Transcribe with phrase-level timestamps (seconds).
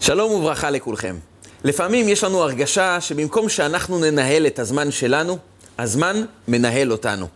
[0.00, 1.16] שלום וברכה לכולכם.
[1.64, 5.38] לפעמים יש לנו הרגשה שבמקום שאנחנו ננהל את הזמן שלנו,
[5.78, 7.26] הזמן מנהל אותנו.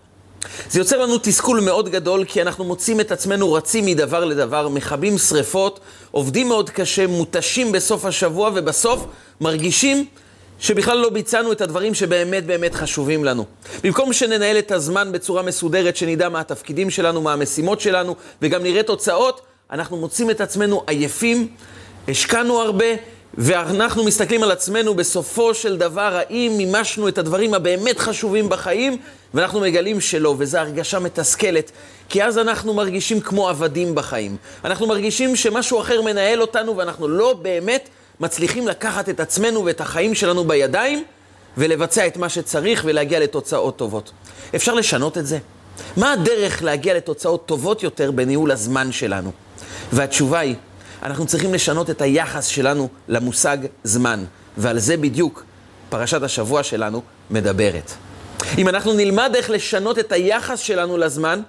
[0.71, 5.19] זה יוצר לנו תסכול מאוד גדול, כי אנחנו מוצאים את עצמנו רצים מדבר לדבר, מכבים
[5.19, 5.80] שריפות,
[6.11, 9.07] עובדים מאוד קשה, מותשים בסוף השבוע, ובסוף
[9.41, 10.07] מרגישים
[10.59, 13.45] שבכלל לא ביצענו את הדברים שבאמת באמת חשובים לנו.
[13.83, 18.83] במקום שננהל את הזמן בצורה מסודרת, שנדע מה התפקידים שלנו, מה המשימות שלנו, וגם נראה
[18.83, 19.41] תוצאות,
[19.71, 21.49] אנחנו מוצאים את עצמנו עייפים,
[22.09, 22.86] השקענו הרבה,
[23.34, 28.96] ואנחנו מסתכלים על עצמנו בסופו של דבר, האם מימשנו את הדברים הבאמת חשובים בחיים,
[29.35, 31.71] ואנחנו מגלים שלא, וזו הרגשה מתסכלת,
[32.08, 34.36] כי אז אנחנו מרגישים כמו עבדים בחיים.
[34.64, 37.89] אנחנו מרגישים שמשהו אחר מנהל אותנו, ואנחנו לא באמת
[38.20, 41.05] מצליחים לקחת את עצמנו ואת החיים שלנו בידיים,
[41.58, 44.12] ולבצע את מה שצריך ולהגיע לתוצאות טובות.
[44.55, 45.39] אפשר לשנות את זה?
[45.97, 49.30] מה הדרך להגיע לתוצאות טובות יותר בניהול הזמן שלנו?
[49.92, 50.55] והתשובה היא,
[51.05, 54.25] אנחנו צריכים לשנות את היחס שלנו למושג זמן,
[54.56, 55.44] ועל זה בדיוק
[55.89, 57.92] פרשת השבוע שלנו מדברת.
[58.58, 61.41] אם אנחנו נלמד איך לשנות את היחס שלנו לזמן,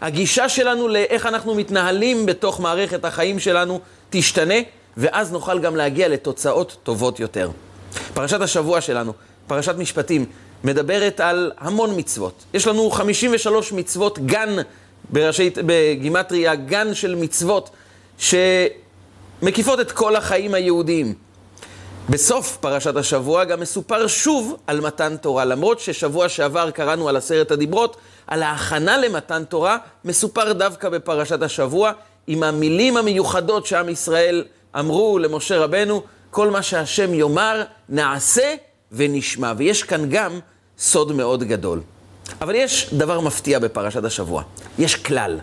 [0.00, 4.54] הגישה שלנו לאיך אנחנו מתנהלים בתוך מערכת החיים שלנו תשתנה,
[4.96, 7.50] ואז נוכל גם להגיע לתוצאות טובות יותר.
[8.14, 9.12] פרשת השבוע שלנו,
[9.46, 10.24] פרשת משפטים,
[10.64, 12.44] מדברת על המון מצוות.
[12.54, 14.56] יש לנו 53 מצוות, גן,
[15.10, 17.70] בראשית, בגימטריה, גן של מצוות,
[19.40, 21.14] שמקיפות את כל החיים היהודיים.
[22.10, 25.44] בסוף פרשת השבוע גם מסופר שוב על מתן תורה.
[25.44, 31.92] למרות ששבוע שעבר קראנו על עשרת הדיברות, על ההכנה למתן תורה, מסופר דווקא בפרשת השבוע,
[32.26, 34.44] עם המילים המיוחדות שעם ישראל
[34.78, 38.54] אמרו למשה רבנו, כל מה שהשם יאמר, נעשה
[38.92, 39.52] ונשמע.
[39.56, 40.38] ויש כאן גם
[40.78, 41.80] סוד מאוד גדול.
[42.40, 44.42] אבל יש דבר מפתיע בפרשת השבוע.
[44.78, 45.38] יש כלל.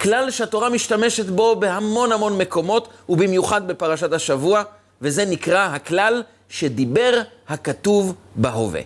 [0.00, 4.62] כלל שהתורה משתמשת בו בהמון המון מקומות, ובמיוחד בפרשת השבוע,
[5.02, 8.80] וזה נקרא הכלל שדיבר הכתוב בהווה.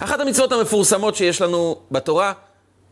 [0.00, 2.32] אחת המצוות המפורסמות שיש לנו בתורה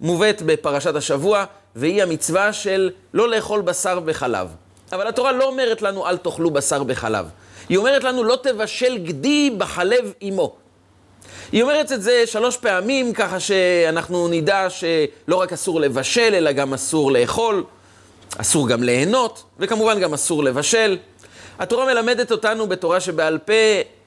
[0.01, 1.45] מובאת בפרשת השבוע,
[1.77, 4.49] והיא המצווה של לא לאכול בשר וחלב.
[4.93, 7.27] אבל התורה לא אומרת לנו אל תאכלו בשר בחלב.
[7.69, 10.57] היא אומרת לנו לא תבשל גדי בחלב אמו.
[11.53, 16.75] היא אומרת את זה שלוש פעמים, ככה שאנחנו נדע שלא רק אסור לבשל, אלא גם
[16.75, 17.65] אסור לאכול,
[18.39, 20.99] אסור גם ליהנות, וכמובן גם אסור לבשל.
[21.59, 23.53] התורה מלמדת אותנו בתורה שבעל פה,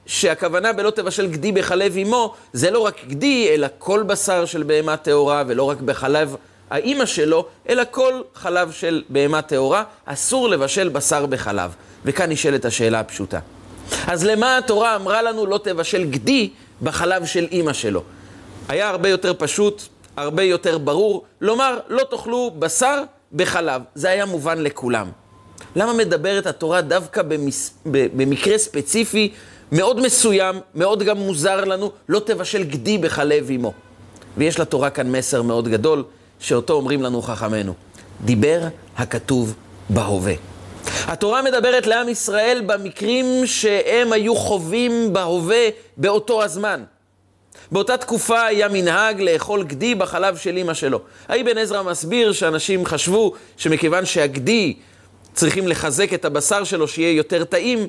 [0.06, 4.96] שהכוונה בלא תבשל גדי בחלב אמו, זה לא רק גדי, אלא כל בשר של בהמה
[4.96, 6.36] טהורה, ולא רק בחלב
[6.70, 11.74] האימא שלו, אלא כל חלב של בהמה טהורה, אסור לבשל בשר בחלב.
[12.04, 13.38] וכאן נשאלת השאלה הפשוטה.
[14.06, 16.50] אז למה התורה אמרה לנו לא תבשל גדי
[16.82, 18.02] בחלב של אימא שלו?
[18.68, 19.82] היה הרבה יותר פשוט,
[20.16, 23.02] הרבה יותר ברור, לומר לא תאכלו בשר
[23.32, 23.82] בחלב.
[23.94, 25.10] זה היה מובן לכולם.
[25.76, 27.74] למה מדברת התורה דווקא במס...
[27.84, 29.32] במקרה ספציפי
[29.72, 33.72] מאוד מסוים, מאוד גם מוזר לנו, לא תבשל גדי בחלב אמו?
[34.36, 36.04] ויש לתורה כאן מסר מאוד גדול,
[36.40, 37.74] שאותו אומרים לנו חכמינו.
[38.24, 38.60] דיבר
[38.96, 39.54] הכתוב
[39.90, 40.34] בהווה.
[40.86, 46.84] התורה מדברת לעם ישראל במקרים שהם היו חווים בהווה באותו הזמן.
[47.72, 51.00] באותה תקופה היה מנהג לאכול גדי בחלב של אמא שלו.
[51.28, 54.76] האבן עזרא מסביר שאנשים חשבו שמכיוון שהגדי
[55.34, 57.88] צריכים לחזק את הבשר שלו שיהיה יותר טעים,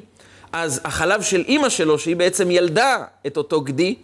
[0.52, 3.96] אז החלב של אימא שלו, שהיא בעצם ילדה את אותו גדי,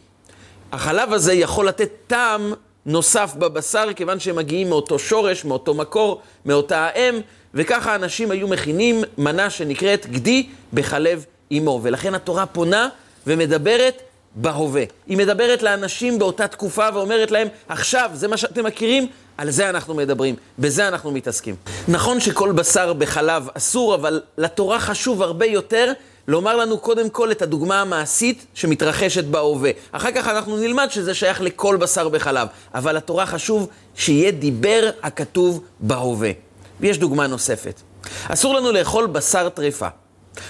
[0.72, 2.54] החלב הזה יכול לתת טעם
[2.86, 7.16] נוסף בבשר, כיוון שהם מגיעים מאותו שורש, מאותו מקור, מאותה האם,
[7.58, 11.80] וככה אנשים היו מכינים מנה שנקראת גדי בחלב אמו.
[11.84, 12.90] ולכן התורה פונה
[13.28, 14.02] ומדברת
[14.36, 14.84] בהווה.
[15.08, 19.08] היא מדברת לאנשים באותה תקופה ואומרת להם, עכשיו, זה מה שאתם מכירים,
[19.38, 21.56] על זה אנחנו מדברים, בזה אנחנו מתעסקים.
[21.88, 25.94] נכון שכל בשר בחלב אסור, אבל לתורה חשוב הרבה יותר
[26.28, 29.72] לומר לנו קודם כל את הדוגמה המעשית שמתרחשת בהווה.
[29.92, 32.48] אחר כך אנחנו נלמד שזה שייך לכל בשר בחלב.
[32.74, 36.47] אבל לתורה חשוב שיהיה דיבר הכתוב בהווה.
[36.80, 37.82] ויש דוגמה נוספת.
[38.28, 39.88] אסור לנו לאכול בשר טרפה.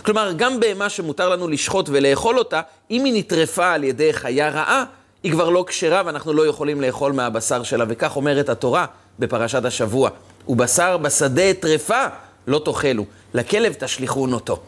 [0.05, 4.83] כלומר, גם בהמה שמותר לנו לשחוט ולאכול אותה, אם היא נטרפה על ידי חיה רעה,
[5.24, 7.85] היא כבר לא כשרה ואנחנו לא יכולים לאכול מהבשר שלה.
[7.88, 8.85] וכך אומרת התורה
[9.19, 10.09] בפרשת השבוע.
[10.47, 12.06] ובשר בשדה טרפה
[12.47, 14.59] לא תאכלו, לכלב תשליכון אותו.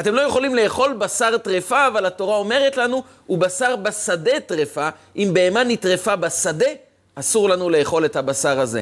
[0.00, 4.88] אתם לא יכולים לאכול בשר טרפה, אבל התורה אומרת לנו, הוא בשר בשדה טרפה.
[5.16, 6.66] אם בהמה נטרפה בשדה,
[7.14, 8.80] אסור לנו לאכול את הבשר הזה.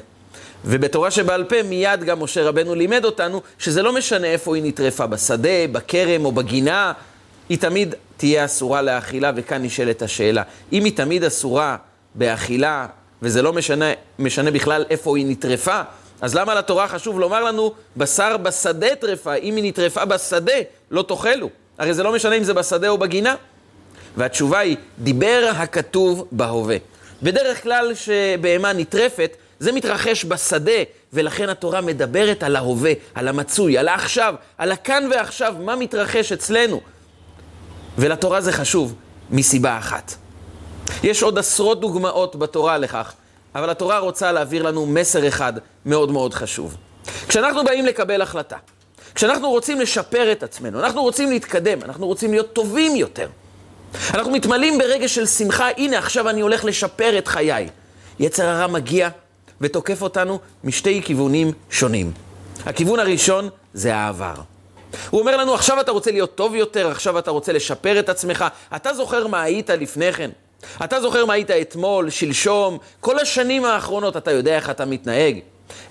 [0.65, 5.07] ובתורה שבעל פה מיד גם משה רבנו לימד אותנו שזה לא משנה איפה היא נטרפה,
[5.07, 6.93] בשדה, בכרם או בגינה,
[7.49, 10.43] היא תמיד תהיה אסורה לאכילה, וכאן נשאלת השאלה.
[10.73, 11.77] אם היא תמיד אסורה
[12.15, 12.87] באכילה,
[13.23, 13.87] וזה לא משנה,
[14.19, 15.81] משנה בכלל איפה היא נטרפה,
[16.21, 20.53] אז למה לתורה חשוב לומר לנו, בשר בשדה טרפה, אם היא נטרפה בשדה,
[20.91, 21.51] לא תאכלו?
[21.79, 23.35] הרי זה לא משנה אם זה בשדה או בגינה.
[24.17, 26.77] והתשובה היא, דיבר הכתוב בהווה.
[27.23, 30.83] בדרך כלל שבהמה נטרפת, זה מתרחש בשדה,
[31.13, 36.81] ולכן התורה מדברת על ההווה, על המצוי, על העכשיו, על הכאן ועכשיו, מה מתרחש אצלנו.
[37.99, 38.95] ולתורה זה חשוב,
[39.31, 40.15] מסיבה אחת.
[41.03, 43.13] יש עוד עשרות דוגמאות בתורה לכך,
[43.55, 45.53] אבל התורה רוצה להעביר לנו מסר אחד
[45.87, 46.77] מאוד מאוד חשוב.
[47.29, 48.57] כשאנחנו באים לקבל החלטה,
[49.15, 53.29] כשאנחנו רוצים לשפר את עצמנו, אנחנו רוצים להתקדם, אנחנו רוצים להיות טובים יותר.
[54.15, 57.69] אנחנו מתמלאים ברגע של שמחה, הנה עכשיו אני הולך לשפר את חיי.
[58.19, 59.09] יצר הרע מגיע
[59.61, 62.13] ותוקף אותנו משתי כיוונים שונים.
[62.67, 64.35] הכיוון הראשון זה העבר.
[65.11, 68.45] הוא אומר לנו, עכשיו אתה רוצה להיות טוב יותר, עכשיו אתה רוצה לשפר את עצמך.
[68.77, 70.31] אתה זוכר מה היית לפני כן?
[70.85, 75.39] אתה זוכר מה היית אתמול, שלשום, כל השנים האחרונות, אתה יודע איך אתה מתנהג?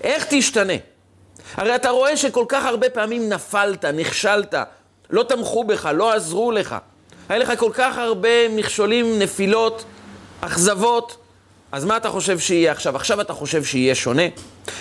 [0.02, 0.72] איך תשתנה?
[1.54, 4.54] הרי אתה רואה שכל כך הרבה פעמים נפלת, נכשלת,
[5.10, 6.76] לא תמכו בך, לא עזרו לך.
[7.28, 9.84] היה לך כל כך הרבה מכשולים, נפילות,
[10.40, 11.16] אכזבות.
[11.74, 12.96] אז מה אתה חושב שיהיה עכשיו?
[12.96, 14.22] עכשיו אתה חושב שיהיה שונה?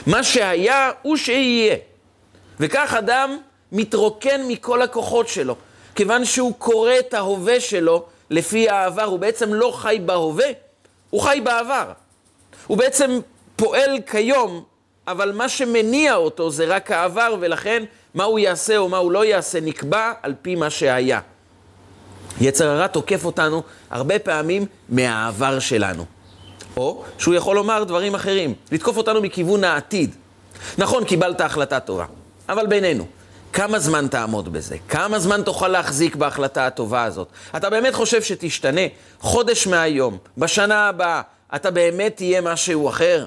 [0.07, 1.75] מה שהיה הוא שיהיה.
[2.59, 3.37] וכך אדם
[3.71, 5.55] מתרוקן מכל הכוחות שלו.
[5.95, 10.45] כיוון שהוא קורא את ההווה שלו לפי העבר, הוא בעצם לא חי בהווה,
[11.09, 11.91] הוא חי בעבר.
[12.67, 13.19] הוא בעצם
[13.55, 14.63] פועל כיום,
[15.07, 19.25] אבל מה שמניע אותו זה רק העבר, ולכן מה הוא יעשה או מה הוא לא
[19.25, 21.19] יעשה נקבע על פי מה שהיה.
[22.41, 26.05] יצר הרע תוקף אותנו הרבה פעמים מהעבר שלנו.
[26.77, 30.15] או שהוא יכול לומר דברים אחרים, לתקוף אותנו מכיוון העתיד.
[30.77, 32.05] נכון, קיבלת החלטה טובה,
[32.49, 33.05] אבל בינינו,
[33.53, 34.75] כמה זמן תעמוד בזה?
[34.89, 37.27] כמה זמן תוכל להחזיק בהחלטה הטובה הזאת?
[37.57, 38.81] אתה באמת חושב שתשתנה?
[39.19, 41.21] חודש מהיום, בשנה הבאה,
[41.55, 43.25] אתה באמת תהיה משהו אחר?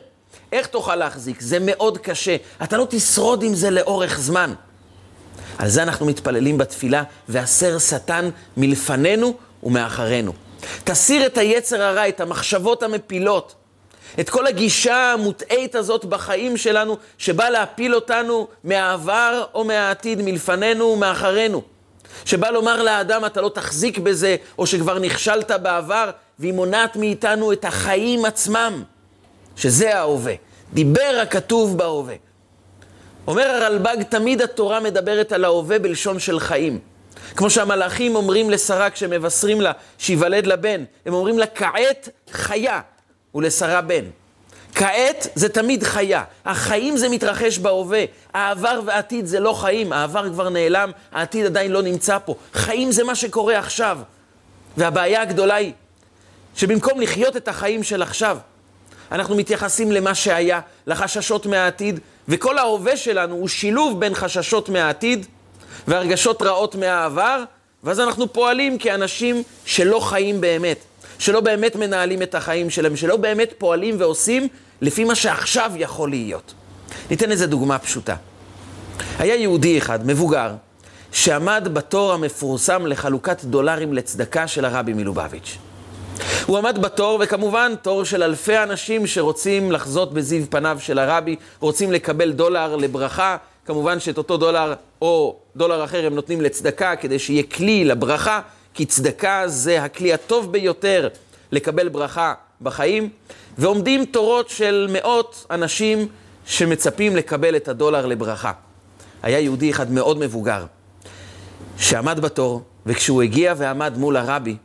[0.52, 1.40] איך תוכל להחזיק?
[1.40, 2.36] זה מאוד קשה.
[2.62, 4.52] אתה לא תשרוד עם זה לאורך זמן.
[5.58, 10.32] על זה אנחנו מתפללים בתפילה, והסר שטן מלפנינו ומאחרינו.
[10.84, 13.54] תסיר את היצר הרע, את המחשבות המפילות,
[14.20, 21.62] את כל הגישה המוטעית הזאת בחיים שלנו, שבא להפיל אותנו מהעבר או מהעתיד, מלפנינו ומאחרינו.
[22.24, 27.64] שבא לומר לאדם, אתה לא תחזיק בזה, או שכבר נכשלת בעבר, והיא מונעת מאיתנו את
[27.64, 28.82] החיים עצמם,
[29.56, 30.34] שזה ההווה.
[30.72, 32.14] דיבר הכתוב בהווה.
[33.26, 36.78] אומר הרלב"ג, תמיד התורה מדברת על ההווה בלשון של חיים.
[37.36, 42.80] כמו שהמלאכים אומרים לשרה כשמבשרים לה שיוולד לה בן, הם אומרים לה, כעת חיה,
[43.34, 44.04] ולשרה בן.
[44.74, 46.22] כעת זה תמיד חיה.
[46.44, 48.04] החיים זה מתרחש בהווה.
[48.34, 49.92] העבר ועתיד זה לא חיים.
[49.92, 52.34] העבר כבר נעלם, העתיד עדיין לא נמצא פה.
[52.52, 53.98] חיים זה מה שקורה עכשיו.
[54.76, 55.72] והבעיה הגדולה היא
[56.56, 58.38] שבמקום לחיות את החיים של עכשיו,
[59.12, 65.26] אנחנו מתייחסים למה שהיה, לחששות מהעתיד, וכל ההווה שלנו הוא שילוב בין חששות מהעתיד
[65.88, 67.44] והרגשות רעות מהעבר,
[67.84, 70.78] ואז אנחנו פועלים כאנשים שלא חיים באמת,
[71.18, 74.48] שלא באמת מנהלים את החיים שלהם, שלא באמת פועלים ועושים
[74.80, 76.54] לפי מה שעכשיו יכול להיות.
[77.10, 78.14] ניתן איזה דוגמה פשוטה.
[79.18, 80.50] היה יהודי אחד, מבוגר,
[81.12, 85.58] שעמד בתור המפורסם לחלוקת דולרים לצדקה של הרבי מלובביץ'.
[86.46, 91.92] הוא עמד בתור, וכמובן תור של אלפי אנשים שרוצים לחזות בזיו פניו של הרבי, רוצים
[91.92, 93.36] לקבל דולר לברכה.
[93.66, 98.40] כמובן שאת אותו דולר או דולר אחר הם נותנים לצדקה כדי שיהיה כלי לברכה,
[98.74, 101.08] כי צדקה זה הכלי הטוב ביותר
[101.52, 103.08] לקבל ברכה בחיים.
[103.58, 106.08] ועומדים תורות של מאות אנשים
[106.46, 108.52] שמצפים לקבל את הדולר לברכה.
[109.22, 110.64] היה יהודי אחד מאוד מבוגר,
[111.78, 114.56] שעמד בתור, וכשהוא הגיע ועמד מול הרבי,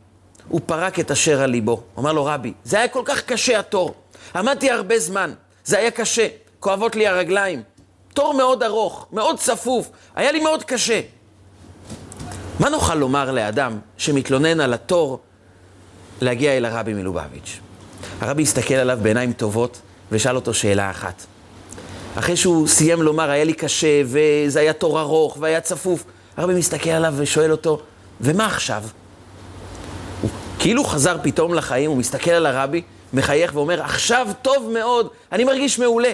[0.48, 1.82] הוא פרק את אשר על ליבו.
[1.98, 3.94] אמר לו, רבי, זה היה כל כך קשה התור.
[4.34, 5.32] עמדתי הרבה זמן,
[5.64, 6.28] זה היה קשה,
[6.60, 7.62] כואבות לי הרגליים.
[8.14, 11.00] תור מאוד ארוך, מאוד צפוף, היה לי מאוד קשה.
[12.60, 15.20] מה נוכל לומר לאדם שמתלונן על התור
[16.20, 17.60] להגיע אל הרבי מלובביץ'?
[18.20, 19.80] הרבי הסתכל עליו בעיניים טובות
[20.12, 21.22] ושאל אותו שאלה אחת.
[22.14, 26.04] אחרי שהוא סיים לומר, היה לי קשה, וזה היה תור ארוך, והיה צפוף,
[26.36, 27.80] הרבי מסתכל עליו ושואל אותו,
[28.20, 28.82] ומה עכשיו?
[30.58, 35.78] כאילו חזר פתאום לחיים, הוא מסתכל על הרבי, מחייך ואומר, עכשיו טוב מאוד, אני מרגיש
[35.78, 36.12] מעולה.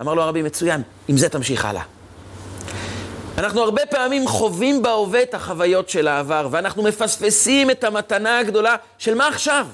[0.00, 1.82] אמר לו הרבי, מצוין, עם זה תמשיך הלאה.
[3.38, 9.14] אנחנו הרבה פעמים חווים בהווה את החוויות של העבר, ואנחנו מפספסים את המתנה הגדולה של
[9.14, 9.66] מה עכשיו?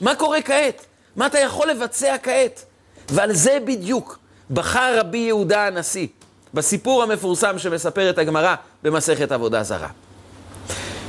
[0.00, 0.86] מה קורה כעת?
[1.16, 2.64] מה אתה יכול לבצע כעת?
[3.10, 4.18] ועל זה בדיוק
[4.50, 6.06] בחר רבי יהודה הנשיא,
[6.54, 9.88] בסיפור המפורסם שמספרת הגמרא במסכת עבודה זרה.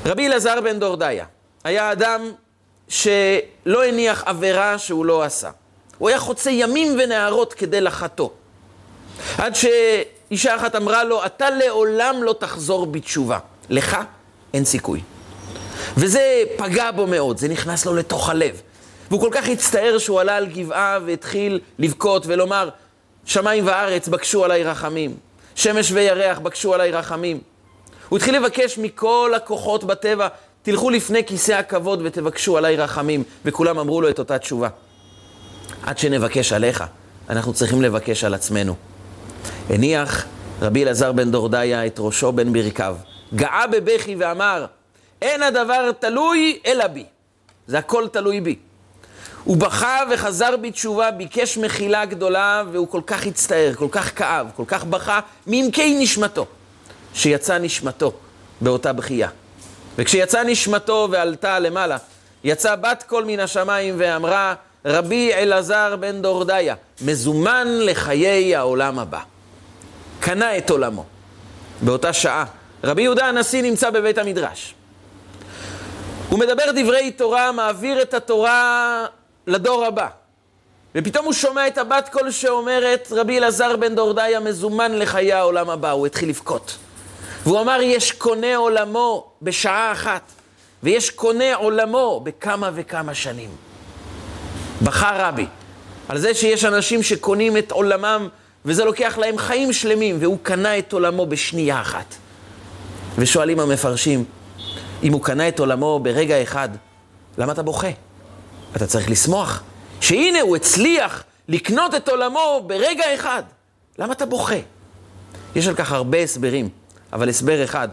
[0.06, 1.26] רבי אלעזר בן דורדיה
[1.64, 2.32] היה אדם
[2.88, 5.50] שלא הניח עבירה שהוא לא עשה.
[5.98, 8.30] הוא היה חוצה ימים ונהרות כדי לחטוא.
[9.38, 13.40] עד שאישה אחת אמרה לו, אתה לעולם לא תחזור בתשובה.
[13.70, 13.98] לך
[14.54, 15.02] אין סיכוי.
[15.98, 18.62] וזה פגע בו מאוד, זה נכנס לו לתוך הלב.
[19.10, 22.70] והוא כל כך הצטער שהוא עלה על גבעה והתחיל לבכות ולומר,
[23.26, 25.16] שמיים וארץ בקשו עליי רחמים,
[25.56, 27.40] שמש וירח בקשו עליי רחמים.
[28.10, 30.28] הוא התחיל לבקש מכל הכוחות בטבע,
[30.64, 34.70] תלכו לפני כיסא הכבוד ותבקשו עליי רחמים, וכולם אמרו לו את אותה תשובה.
[35.84, 36.84] עד שנבקש עליך,
[37.30, 38.76] אנחנו צריכים לבקש על עצמנו.
[39.70, 40.26] הניח
[40.62, 42.96] רבי אלעזר בן דורדיה את ראשו בין ברכיו,
[43.34, 44.66] גאה בבכי ואמר,
[45.22, 47.06] אין הדבר תלוי אלא בי.
[47.68, 48.56] זה הכל תלוי בי.
[49.44, 54.64] הוא בכה וחזר בתשובה, ביקש מחילה גדולה, והוא כל כך הצטער, כל כך כאב, כל
[54.68, 56.46] כך בכה, מעמקי נשמתו,
[57.14, 58.14] שיצא נשמתו
[58.62, 59.30] באותה בכייה.
[59.98, 61.98] וכשיצא נשמתו ועלתה למעלה,
[62.44, 64.54] יצא בת קול מן השמיים ואמרה,
[64.86, 69.20] רבי אלעזר בן דורדיה, מזומן לחיי העולם הבא.
[70.26, 71.06] קנה את עולמו.
[71.82, 72.46] באותה שעה,
[72.84, 74.76] רבי יהודה הנשיא נמצא בבית המדרש.
[76.30, 79.06] הוא מדבר דברי תורה, מעביר את התורה
[79.48, 80.08] לדור הבא.
[80.96, 85.92] ופתאום הוא שומע את הבת קול שאומרת, רבי אלעזר בן דורדיה מזומן לחיי העולם הבא.
[85.92, 86.78] הוא התחיל לבכות.
[87.44, 90.32] והוא אמר, יש קונה עולמו בשעה אחת,
[90.84, 93.50] ויש קונה עולמו בכמה וכמה שנים.
[94.82, 95.46] בכה רבי
[96.10, 98.30] על זה שיש אנשים שקונים את עולמם,
[98.66, 102.16] וזה לוקח להם חיים שלמים, והוא קנה את עולמו בשנייה אחת.
[103.18, 104.24] ושואלים המפרשים,
[105.04, 106.70] אם הוא קנה את עולמו ברגע אחד,
[107.38, 107.88] למה אתה בוכה?
[108.76, 109.64] אתה צריך לשמוח,
[110.02, 113.44] שהנה הוא הצליח לקנות את עולמו ברגע אחד.
[114.00, 114.56] למה אתה בוכה?
[115.56, 116.70] יש על כך הרבה הסברים,
[117.14, 117.90] אבל הסבר אחד,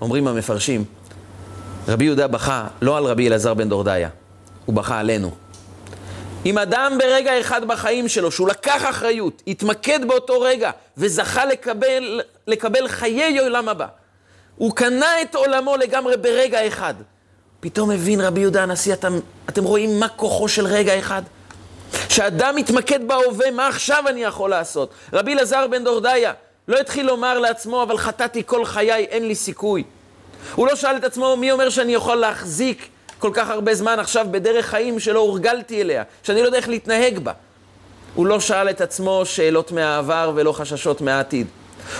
[0.00, 0.84] אומרים המפרשים,
[1.88, 4.08] רבי יהודה בכה לא על רבי אלעזר בן דורדיה,
[4.66, 5.30] הוא בכה עלינו.
[6.46, 12.88] אם אדם ברגע אחד בחיים שלו, שהוא לקח אחריות, התמקד באותו רגע וזכה לקבל, לקבל
[12.88, 13.86] חיי עולם הבא,
[14.56, 16.94] הוא קנה את עולמו לגמרי ברגע אחד.
[17.60, 19.18] פתאום הבין רבי יהודה הנשיא, אתם,
[19.48, 21.22] אתם רואים מה כוחו של רגע אחד?
[22.08, 24.90] שאדם מתמקד בהווה, מה עכשיו אני יכול לעשות?
[25.12, 26.32] רבי אלעזר בן דורדיה
[26.68, 29.84] לא התחיל לומר לעצמו, אבל חטאתי כל חיי, אין לי סיכוי.
[30.54, 32.88] הוא לא שאל את עצמו, מי אומר שאני יכול להחזיק
[33.20, 37.18] כל כך הרבה זמן עכשיו בדרך חיים שלא הורגלתי אליה, שאני לא יודע איך להתנהג
[37.18, 37.32] בה?
[38.14, 41.46] הוא לא שאל את עצמו שאלות מהעבר ולא חששות מהעתיד.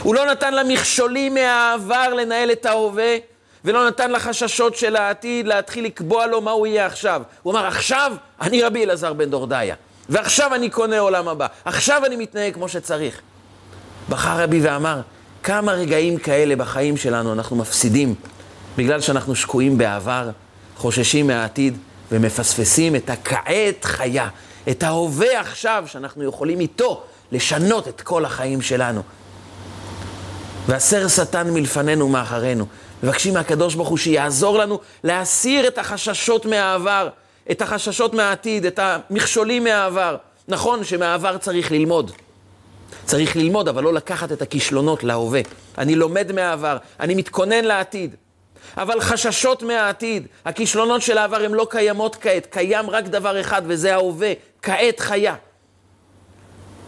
[0.03, 3.17] הוא לא נתן למכשולים מהעבר לנהל את ההווה,
[3.65, 7.23] ולא נתן לחששות של העתיד להתחיל לקבוע לו מה הוא יהיה עכשיו.
[7.43, 9.75] הוא אמר, עכשיו אני רבי אלעזר בן דורדיה,
[10.09, 13.21] ועכשיו אני קונה עולם הבא, עכשיו אני מתנהג כמו שצריך.
[14.09, 15.01] בחר רבי ואמר,
[15.43, 18.15] כמה רגעים כאלה בחיים שלנו אנחנו מפסידים,
[18.77, 20.31] בגלל שאנחנו שקועים בעבר,
[20.81, 21.79] חוששים מהעתיד,
[22.13, 24.29] ומפספסים את הכעת חיה,
[24.71, 29.03] את ההווה עכשיו, שאנחנו יכולים איתו לשנות את כל החיים שלנו.
[30.67, 32.67] והסר שטן מלפנינו ומאחרינו.
[33.03, 37.09] מבקשים מהקדוש ברוך הוא שיעזור לנו להסיר את החששות מהעבר,
[37.51, 40.17] את החששות מהעתיד, את המכשולים מהעבר.
[40.49, 42.13] נכון שמהעבר צריך ללמוד.
[43.05, 45.41] צריך ללמוד, אבל לא לקחת את הכישלונות להווה.
[45.79, 48.15] אני לומד מהעבר, אני מתכונן לעתיד.
[48.77, 53.95] אבל חששות מהעתיד, הכישלונות של העבר הן לא קיימות כעת, קיים רק דבר אחד וזה
[53.95, 55.35] ההווה, כעת חיה.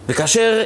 [0.06, 0.62] וכאשר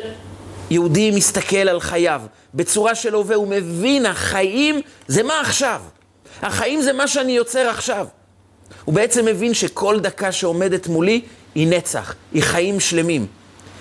[0.71, 2.23] יהודי מסתכל על חייו
[2.55, 5.81] בצורה של הווה, הוא מבין, החיים זה מה עכשיו.
[6.43, 8.07] החיים זה מה שאני יוצר עכשיו.
[8.85, 11.21] הוא בעצם מבין שכל דקה שעומדת מולי
[11.55, 13.27] היא נצח, היא חיים שלמים.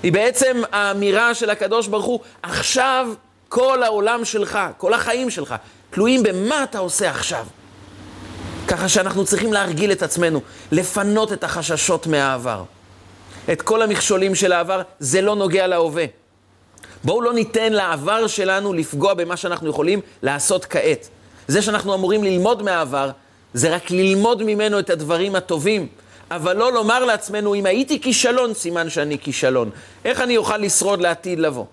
[0.03, 3.07] היא בעצם האמירה של הקדוש ברוך הוא, עכשיו
[3.49, 5.55] כל העולם שלך, כל החיים שלך,
[5.95, 7.45] תלויים במה אתה עושה עכשיו.
[8.67, 12.63] ככה שאנחנו צריכים להרגיל את עצמנו, לפנות את החששות מהעבר.
[13.51, 16.05] את כל המכשולים של העבר, זה לא נוגע להווה.
[17.03, 21.07] בואו לא ניתן לעבר שלנו לפגוע במה שאנחנו יכולים לעשות כעת.
[21.47, 23.11] זה שאנחנו אמורים ללמוד מהעבר,
[23.53, 25.87] זה רק ללמוד ממנו את הדברים הטובים,
[26.31, 29.69] אבל לא לומר לעצמנו, אם הייתי כישלון, סימן שאני כישלון.
[30.05, 31.65] איך אני אוכל לשרוד לעתיד לבוא?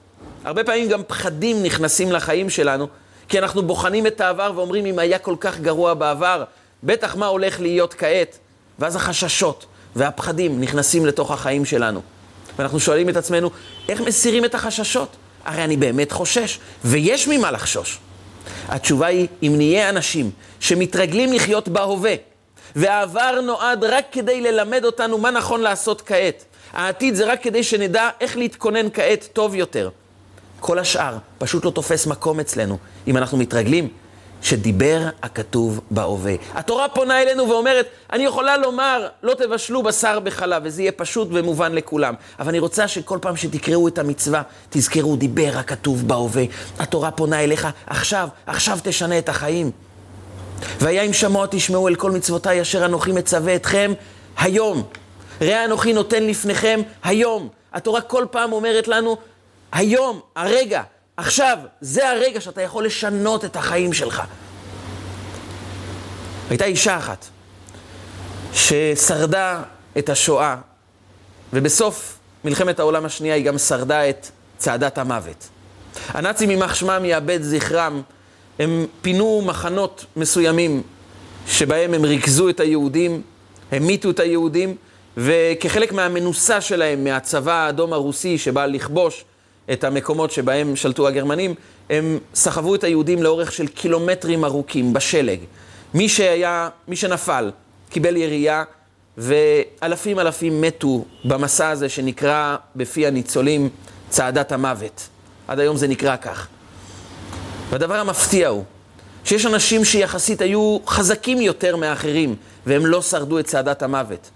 [0.44, 2.88] הרבה פעמים גם פחדים נכנסים לחיים שלנו,
[3.32, 6.44] כי אנחנו בוחנים את העבר ואומרים, אם היה כל כך גרוע בעבר,
[6.82, 8.38] בטח מה הולך להיות כעת?
[8.78, 12.00] ואז החששות והפחדים נכנסים לתוך החיים שלנו.
[12.58, 13.50] ואנחנו שואלים את עצמנו,
[13.88, 15.08] איך מסירים את החששות?
[15.44, 17.98] הרי אני באמת חושש, ויש ממה לחשוש.
[18.68, 22.14] התשובה היא, אם נהיה אנשים שמתרגלים לחיות בהווה,
[22.76, 28.08] והעבר נועד רק כדי ללמד אותנו מה נכון לעשות כעת, העתיד זה רק כדי שנדע
[28.20, 29.90] איך להתכונן כעת טוב יותר.
[30.62, 32.78] כל השאר פשוט לא תופס מקום אצלנו.
[33.09, 33.88] אם אנחנו מתרגלים
[34.42, 36.35] שדיבר הכתוב בהווה.
[36.54, 41.73] התורה פונה אלינו ואומרת, אני יכולה לומר, לא תבשלו בשר בחלב, וזה יהיה פשוט ומובן
[41.73, 42.14] לכולם.
[42.38, 46.45] אבל אני רוצה שכל פעם שתקראו את המצווה, תזכרו, דיבר הכתוב בהווה.
[46.78, 49.71] התורה פונה אליך, עכשיו, עכשיו תשנה את החיים.
[50.81, 53.92] והיה אם שמוע תשמעו אל כל מצוותיי אשר אנוכי מצווה אתכם
[54.37, 54.83] היום.
[55.40, 57.49] ראה אנוכי נותן לפניכם היום.
[57.73, 59.16] התורה כל פעם אומרת לנו,
[59.72, 60.82] היום, הרגע,
[61.16, 64.22] עכשיו, זה הרגע שאתה יכול לשנות את החיים שלך.
[66.50, 67.26] הייתה אישה אחת
[68.54, 69.62] ששרדה
[69.98, 70.56] את השואה,
[71.52, 74.26] ובסוף מלחמת העולם השנייה היא גם שרדה את
[74.58, 75.48] צעדת המוות.
[76.08, 78.02] הנאצים יימח שמם יאבד זכרם,
[78.58, 80.82] הם פינו מחנות מסוימים
[81.46, 83.22] שבהם הם ריכזו את היהודים,
[83.72, 84.76] המיתו את היהודים,
[85.16, 89.24] וכחלק מהמנוסה שלהם, מהצבא האדום הרוסי שבא לכבוש
[89.72, 91.54] את המקומות שבהם שלטו הגרמנים,
[91.90, 95.38] הם סחבו את היהודים לאורך של קילומטרים ארוכים בשלג.
[95.94, 97.50] מי שהיה, מי שנפל,
[97.90, 98.64] קיבל ירייה,
[99.18, 103.68] ואלפים אלפים מתו במסע הזה שנקרא בפי הניצולים
[104.08, 105.08] צעדת המוות.
[105.48, 106.46] עד היום זה נקרא כך.
[107.70, 108.64] והדבר המפתיע הוא
[109.24, 112.36] שיש אנשים שיחסית היו חזקים יותר מאחרים,
[112.66, 114.30] והם לא שרדו את צעדת המוות.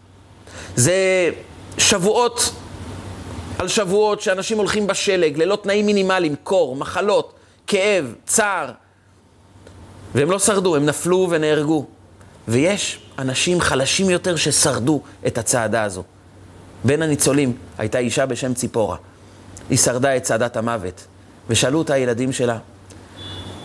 [0.76, 1.30] זה
[1.78, 2.52] שבועות
[3.58, 7.34] על שבועות שאנשים הולכים בשלג, ללא תנאים מינימליים, קור, מחלות,
[7.66, 8.70] כאב, צער,
[10.14, 11.86] והם לא שרדו, הם נפלו ונהרגו.
[12.48, 16.02] ויש אנשים חלשים יותר ששרדו את הצעדה הזו.
[16.84, 18.96] בין הניצולים הייתה אישה בשם ציפורה.
[19.70, 21.06] היא שרדה את צעדת המוות,
[21.48, 22.58] ושאלו אותה הילדים שלה,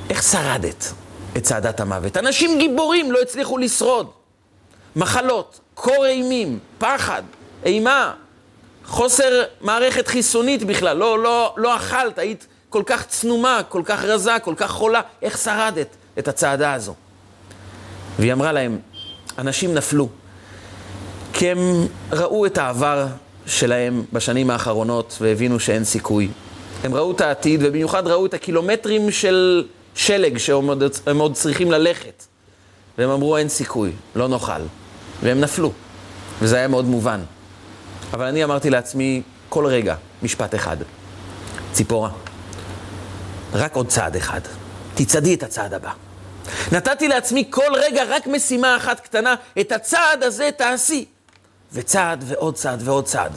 [0.10, 0.92] איך שרדת
[1.38, 2.18] את צעדת המוות?
[2.18, 4.10] אנשים גיבורים לא הצליחו לשרוד.
[4.96, 7.24] מחלות, קור אימים, פחד,
[7.66, 8.14] אימה,
[8.86, 14.40] חוסר מערכת חיסונית בכלל, לא, לא, לא אכלת, היית כל כך צנומה, כל כך רזה,
[14.44, 15.88] כל כך חולה, איך שרדת
[16.20, 16.94] את הצעדה הזו?
[18.20, 18.80] והיא אמרה להם,
[19.38, 20.10] אנשים נפלו,
[21.34, 23.08] כי הם ראו את העבר
[23.46, 26.30] שלהם בשנים האחרונות והבינו שאין סיכוי.
[26.84, 32.24] הם ראו את העתיד, ובמיוחד ראו את הקילומטרים של שלג שהם עוד, צריכים ללכת.
[32.98, 34.62] והם אמרו, אין סיכוי, לא נאכל.
[35.24, 35.72] והם נפלו,
[36.42, 37.20] וזה היה מאוד מובן.
[38.14, 40.78] אבל אני אמרתי לעצמי, כל רגע, משפט אחד.
[41.72, 42.10] ציפורה,
[43.54, 44.42] רק עוד צעד אחד.
[44.96, 45.92] תצעדי את הצעד הבא.
[46.72, 51.06] נתתי לעצמי כל רגע רק משימה אחת קטנה, את הצעד הזה תעשי.
[51.74, 53.32] וצעד ועוד צעד ועוד צעד.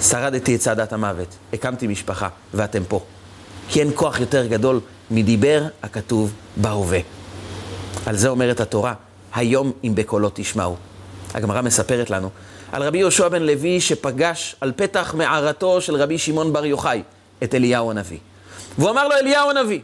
[0.00, 3.04] שרדתי את צעדת המוות, הקמתי משפחה, ואתם פה.
[3.68, 7.00] כי אין כוח יותר גדול מדיבר הכתוב בהווה.
[8.06, 8.94] על זה אומרת התורה,
[9.34, 10.76] היום אם בקולו תשמעו.
[11.34, 12.30] הגמרא מספרת לנו
[12.72, 17.02] על רבי יהושע בן לוי שפגש על פתח מערתו של רבי שמעון בר יוחאי
[17.42, 18.18] את אליהו הנביא.
[18.78, 19.80] והוא אמר לו, אליהו הנביא,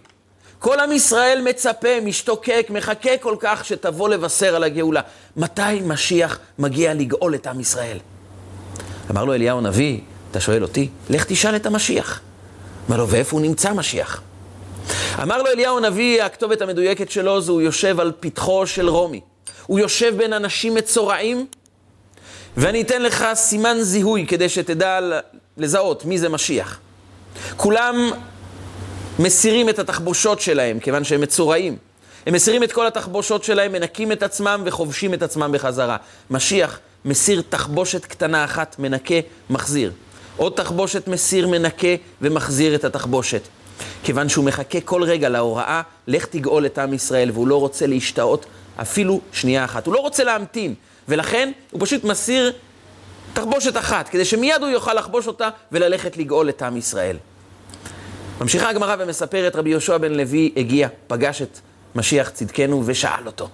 [0.59, 5.01] כל עם ישראל מצפה, משתוקק, מחכה כל כך שתבוא לבשר על הגאולה.
[5.37, 7.99] מתי משיח מגיע לגאול את עם ישראל?
[9.11, 10.89] אמר לו אליהו הנביא, אתה שואל אותי?
[11.11, 12.21] לך תשאל את המשיח.
[12.89, 14.23] אמר לו, ואיפה הוא נמצא משיח?
[15.23, 19.21] אמר לו אליהו הנביא, הכתובת המדויקת שלו זה הוא יושב על פתחו של רומי.
[19.67, 21.47] הוא יושב בין אנשים מצורעים,
[22.57, 24.99] ואני אתן לך סימן זיהוי כדי שתדע
[25.57, 26.81] לזהות מי זה משיח.
[27.57, 28.11] כולם
[29.19, 31.77] מסירים את התחבושות שלהם, כיוון שהם מצורעים.
[32.27, 35.97] הם מסירים את כל התחבושות שלהם, מנקים את עצמם וחובשים את עצמם בחזרה.
[36.31, 39.15] משיח מסיר תחבושת קטנה אחת, מנקה,
[39.51, 39.93] מחזיר.
[40.37, 41.89] עוד תחבושת מסיר, מנקה
[42.23, 43.43] ומחזיר את התחבושת.
[44.05, 48.47] כיוון שהוא מחכה כל רגע להוראה, לך תגאול את עם ישראל, והוא לא רוצה להשתאות
[48.77, 49.87] אפילו שנייה אחת.
[49.87, 50.75] הוא לא רוצה להמתין,
[51.09, 52.53] ולכן הוא פשוט מסיר
[53.33, 57.17] תחבושת אחת, כדי שמיד הוא יוכל לחבוש אותה וללכת לגאול את עם ישראל.
[58.41, 61.59] ממשיכה הגמרא ומספרת, רבי יהושע בן לוי הגיע, פגש את
[61.95, 63.49] משיח צדקנו ושאל אותו,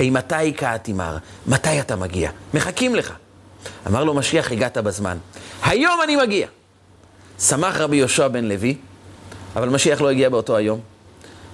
[0.00, 1.16] אימתי קאתימר?
[1.46, 2.30] מתי אתה מגיע?
[2.54, 3.12] מחכים לך.
[3.86, 5.16] אמר לו משיח, הגעת בזמן.
[5.62, 6.46] היום אני מגיע.
[7.40, 8.76] שמח רבי יהושע בן לוי,
[9.56, 10.80] אבל משיח לא הגיע באותו היום,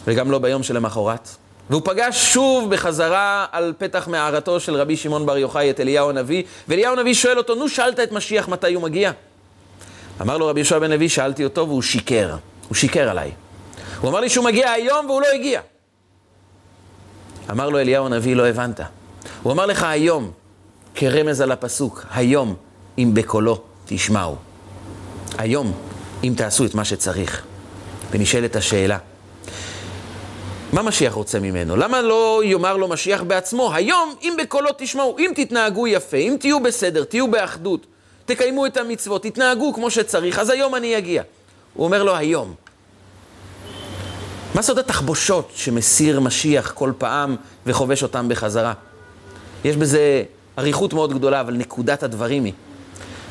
[0.07, 1.29] וגם לא ביום שלמחרת.
[1.70, 6.42] והוא פגש שוב בחזרה על פתח מערתו של רבי שמעון בר יוחאי את אליהו הנביא,
[6.68, 9.12] ואליהו הנביא שואל אותו, נו, שאלת את משיח מתי הוא מגיע?
[10.20, 12.37] אמר לו רבי יהושע בן לוי, שאלתי אותו והוא שיקר.
[12.68, 13.31] הוא שיקר עליי.
[14.00, 15.61] הוא אמר לי שהוא מגיע היום והוא לא הגיע.
[17.50, 18.81] אמר לו אליהו הנביא, לא הבנת.
[19.42, 20.31] הוא אמר לך היום,
[20.94, 22.55] כרמז על הפסוק, היום,
[22.98, 24.37] אם בקולו תשמעו.
[25.38, 25.72] היום,
[26.24, 27.42] אם תעשו את מה שצריך.
[28.11, 28.98] ונשאלת השאלה,
[30.75, 31.77] מה משיח רוצה ממנו?
[31.77, 36.61] למה לא יאמר לו משיח בעצמו, היום, אם בקולו תשמעו, אם תתנהגו יפה, אם תהיו
[36.61, 37.87] בסדר, תהיו באחדות,
[38.25, 41.23] תקיימו את המצוות, תתנהגו כמו שצריך, אז היום אני אגיע.
[41.75, 42.55] הוא אומר לו, היום.
[44.55, 48.73] מה סוד התחבושות שמסיר משיח כל פעם וחובש אותם בחזרה?
[49.65, 50.23] יש בזה
[50.59, 52.53] אריכות מאוד גדולה, אבל נקודת הדברים היא.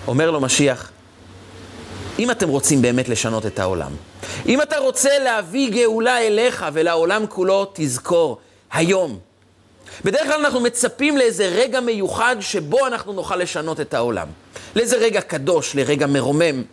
[0.07, 0.91] אומר לו משיח,
[2.19, 3.91] אם אתם רוצים באמת לשנות את העולם,
[4.45, 8.37] אם אתה רוצה להביא גאולה אליך ולעולם כולו, תזכור,
[8.71, 9.19] היום.
[10.05, 14.27] בדרך כלל אנחנו מצפים לאיזה רגע מיוחד שבו אנחנו נוכל לשנות את העולם.
[14.75, 16.63] לאיזה רגע קדוש, לרגע מרומם,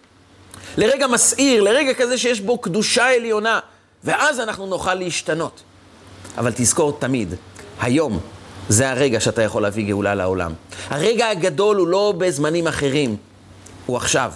[0.77, 3.61] לרגע מסעיר, לרגע כזה שיש בו קדושה עליונה,
[4.05, 5.61] ואז אנחנו נוכל להשתנות.
[6.39, 7.35] אבל תזכור תמיד,
[7.81, 8.21] היום
[8.69, 10.53] זה הרגע שאתה יכול להביא גאולה לעולם.
[10.89, 13.17] הרגע הגדול הוא לא בזמנים אחרים,
[13.87, 14.33] הוא עכשיו.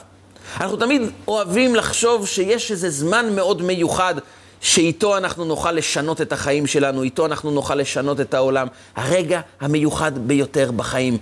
[0.60, 4.14] אנחנו תמיד אוהבים לחשוב שיש איזה זמן מאוד מיוחד
[4.60, 8.66] שאיתו אנחנו נוכל לשנות את החיים שלנו, איתו אנחנו נוכל לשנות את העולם.
[8.96, 11.18] הרגע המיוחד ביותר בחיים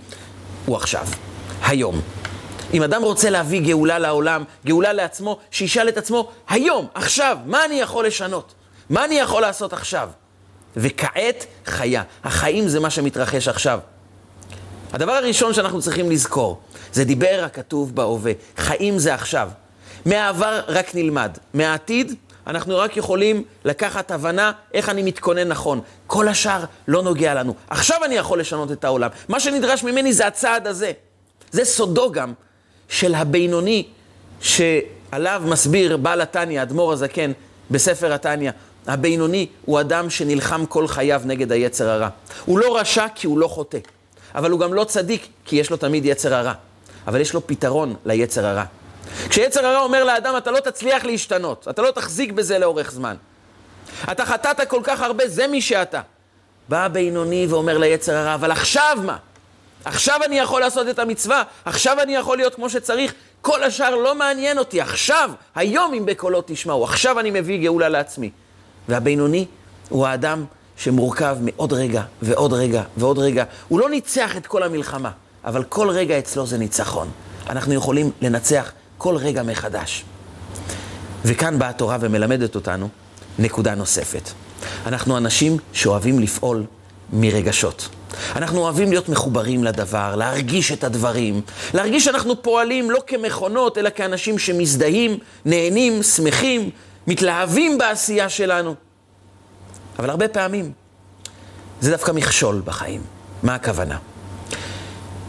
[0.66, 1.06] הוא עכשיו,
[1.62, 2.00] היום.
[2.74, 7.80] אם אדם רוצה להביא גאולה לעולם, גאולה לעצמו, שישאל את עצמו, היום, עכשיו, מה אני
[7.80, 8.54] יכול לשנות?
[8.90, 10.08] מה אני יכול לעשות עכשיו?
[10.76, 12.02] וכעת חיה.
[12.24, 13.78] החיים זה מה שמתרחש עכשיו.
[14.92, 16.60] הדבר הראשון שאנחנו צריכים לזכור,
[16.92, 18.32] זה דיבר הכתוב בהווה.
[18.56, 19.48] חיים זה עכשיו.
[20.06, 21.38] מהעבר רק נלמד.
[21.54, 22.14] מהעתיד
[22.46, 25.80] אנחנו רק יכולים לקחת הבנה איך אני מתכונן נכון.
[26.06, 27.54] כל השאר לא נוגע לנו.
[27.70, 29.10] עכשיו אני יכול לשנות את העולם.
[29.28, 30.92] מה שנדרש ממני זה הצעד הזה.
[31.50, 32.32] זה סודו גם
[32.88, 33.86] של הבינוני
[34.40, 37.32] שעליו מסביר בעל התניא, אדמו"ר הזקן,
[37.70, 38.50] בספר התניא.
[38.86, 42.08] הבינוני הוא אדם שנלחם כל חייו נגד היצר הרע.
[42.44, 43.78] הוא לא רשע כי הוא לא חוטא,
[44.34, 46.52] אבל הוא גם לא צדיק כי יש לו תמיד יצר הרע.
[47.06, 48.64] אבל יש לו פתרון ליצר הרע.
[49.28, 53.16] כשיצר הרע אומר לאדם, אתה לא תצליח להשתנות, אתה לא תחזיק בזה לאורך זמן.
[54.12, 56.00] אתה חטאת כל כך הרבה, זה מי שאתה.
[56.68, 59.16] בא הבינוני ואומר ליצר הרע, אבל עכשיו מה?
[59.84, 64.14] עכשיו אני יכול לעשות את המצווה, עכשיו אני יכול להיות כמו שצריך, כל השאר לא
[64.14, 68.30] מעניין אותי, עכשיו, היום אם בקולו תשמעו, עכשיו אני מביא גאולה לעצמי.
[68.88, 69.46] והבינוני
[69.88, 70.44] הוא האדם
[70.82, 73.44] שמורכב מעוד רגע ועוד רגע ועוד רגע.
[73.68, 75.10] הוא לא ניצח את כל המלחמה,
[75.44, 77.10] אבל כל רגע אצלו זה ניצחון.
[77.50, 80.04] אנחנו יכולים לנצח כל רגע מחדש.
[81.24, 82.88] וכאן באה התורה ומלמדת אותנו
[83.38, 84.30] נקודה נוספת.
[84.86, 86.64] אנחנו אנשים שאוהבים לפעול
[87.12, 87.88] מרגשות.
[88.36, 91.40] אנחנו אוהבים להיות מחוברים לדבר, להרגיש את הדברים,
[91.74, 96.70] להרגיש שאנחנו פועלים לא כמכונות, אלא כאנשים שמזדהים, נהנים, שמחים,
[97.06, 98.74] מתלהבים בעשייה שלנו.
[99.98, 100.72] אבל הרבה פעמים
[101.80, 103.00] זה דווקא מכשול בחיים.
[103.42, 103.98] מה הכוונה?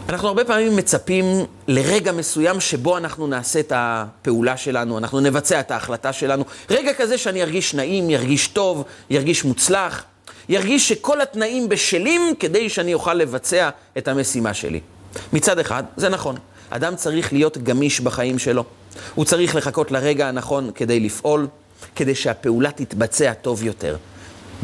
[0.08, 1.24] אנחנו הרבה פעמים מצפים
[1.68, 6.44] לרגע מסוים שבו אנחנו נעשה את הפעולה שלנו, אנחנו נבצע את ההחלטה שלנו.
[6.70, 10.04] רגע כזה שאני ארגיש נעים, ירגיש טוב, ירגיש מוצלח,
[10.48, 14.80] ירגיש שכל התנאים בשלים כדי שאני אוכל לבצע את המשימה שלי.
[15.32, 16.36] מצד אחד, זה נכון.
[16.70, 18.64] אדם צריך להיות גמיש בחיים שלו.
[19.14, 21.46] הוא צריך לחכות לרגע הנכון כדי לפעול,
[21.96, 23.96] כדי שהפעולה תתבצע טוב יותר.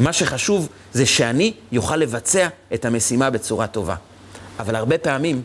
[0.01, 3.95] מה שחשוב זה שאני יוכל לבצע את המשימה בצורה טובה.
[4.59, 5.41] אבל הרבה פעמים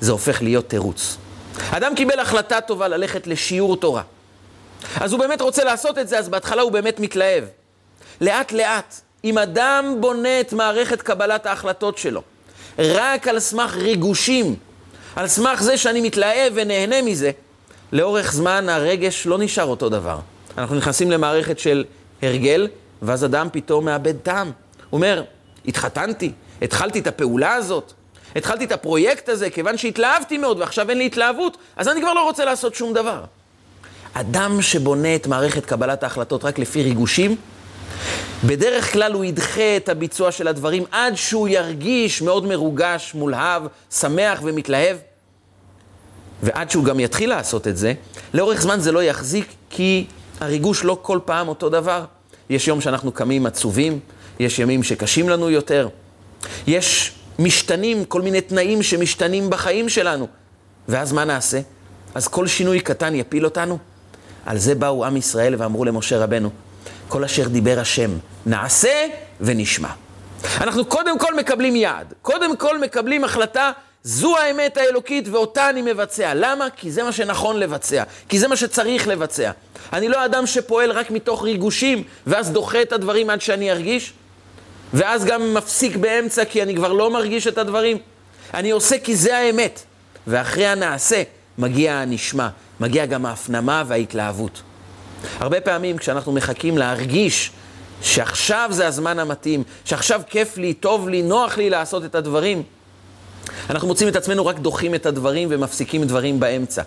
[0.00, 1.16] זה הופך להיות תירוץ.
[1.70, 4.02] אדם קיבל החלטה טובה ללכת לשיעור תורה.
[5.00, 7.44] אז הוא באמת רוצה לעשות את זה, אז בהתחלה הוא באמת מתלהב.
[8.20, 12.22] לאט לאט, אם אדם בונה את מערכת קבלת ההחלטות שלו
[12.78, 14.56] רק על סמך ריגושים,
[15.16, 17.30] על סמך זה שאני מתלהב ונהנה מזה,
[17.92, 20.18] לאורך זמן הרגש לא נשאר אותו דבר.
[20.58, 21.84] אנחנו נכנסים למערכת של
[22.22, 22.68] הרגל,
[23.04, 24.46] ואז אדם פתאום מאבד טעם.
[24.90, 25.24] הוא אומר,
[25.66, 27.92] התחתנתי, התחלתי את הפעולה הזאת,
[28.36, 32.24] התחלתי את הפרויקט הזה, כיוון שהתלהבתי מאוד ועכשיו אין לי התלהבות, אז אני כבר לא
[32.24, 33.24] רוצה לעשות שום דבר.
[34.12, 37.36] אדם שבונה את מערכת קבלת ההחלטות רק לפי ריגושים,
[38.44, 44.40] בדרך כלל הוא ידחה את הביצוע של הדברים עד שהוא ירגיש מאוד מרוגש, מולהב, שמח
[44.42, 44.96] ומתלהב.
[46.42, 47.92] ועד שהוא גם יתחיל לעשות את זה,
[48.34, 50.06] לאורך זמן זה לא יחזיק, כי
[50.40, 52.04] הריגוש לא כל פעם אותו דבר.
[52.50, 54.00] יש יום שאנחנו קמים עצובים,
[54.38, 55.88] יש ימים שקשים לנו יותר.
[56.66, 60.26] יש משתנים, כל מיני תנאים שמשתנים בחיים שלנו.
[60.88, 61.60] ואז מה נעשה?
[62.14, 63.78] אז כל שינוי קטן יפיל אותנו?
[64.46, 66.50] על זה באו עם ישראל ואמרו למשה רבנו,
[67.08, 68.10] כל אשר דיבר השם,
[68.46, 69.06] נעשה
[69.40, 69.88] ונשמע.
[70.60, 73.72] אנחנו קודם כל מקבלים יעד, קודם כל מקבלים החלטה,
[74.04, 76.34] זו האמת האלוקית ואותה אני מבצע.
[76.34, 76.70] למה?
[76.76, 79.50] כי זה מה שנכון לבצע, כי זה מה שצריך לבצע.
[79.92, 84.12] אני לא אדם שפועל רק מתוך ריגושים, ואז דוחה את הדברים עד שאני ארגיש,
[84.94, 87.98] ואז גם מפסיק באמצע כי אני כבר לא מרגיש את הדברים.
[88.54, 89.82] אני עושה כי זה האמת,
[90.26, 91.22] ואחרי הנעשה
[91.58, 92.48] מגיע הנשמע,
[92.80, 94.62] מגיע גם ההפנמה וההתלהבות.
[95.38, 97.50] הרבה פעמים כשאנחנו מחכים להרגיש
[98.02, 102.62] שעכשיו זה הזמן המתאים, שעכשיו כיף לי, טוב לי, נוח לי לעשות את הדברים,
[103.70, 106.82] אנחנו מוצאים את עצמנו רק דוחים את הדברים ומפסיקים דברים באמצע.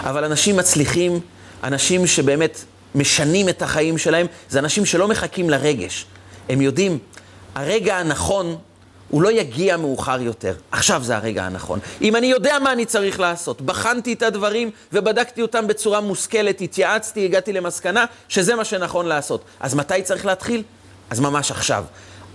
[0.00, 1.20] אבל אנשים מצליחים,
[1.64, 6.06] אנשים שבאמת משנים את החיים שלהם, זה אנשים שלא מחכים לרגש.
[6.48, 6.98] הם יודעים,
[7.54, 8.56] הרגע הנכון
[9.08, 10.54] הוא לא יגיע מאוחר יותר.
[10.70, 11.78] עכשיו זה הרגע הנכון.
[12.02, 17.24] אם אני יודע מה אני צריך לעשות, בחנתי את הדברים ובדקתי אותם בצורה מושכלת, התייעצתי,
[17.24, 19.44] הגעתי למסקנה שזה מה שנכון לעשות.
[19.60, 20.62] אז מתי צריך להתחיל?
[21.10, 21.84] אז ממש עכשיו.